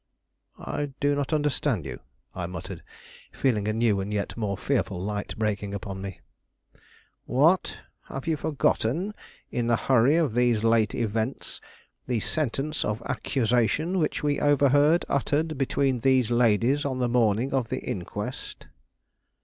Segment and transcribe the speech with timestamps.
[0.57, 1.99] "I do not understand you,"
[2.33, 2.81] I muttered,
[3.31, 6.21] feeling a new and yet more fearful light breaking upon me.
[7.25, 7.81] "What!
[8.07, 9.13] have you forgotten,
[9.51, 11.61] in the hurry of these late events,
[12.07, 17.69] the sentence of accusation which we overheard uttered between these ladies on the morning of
[17.69, 18.65] the inquest?"